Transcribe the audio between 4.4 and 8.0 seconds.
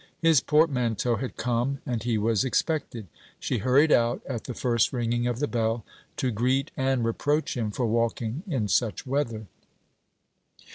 the first ringing of the bell, to greet and reproach him for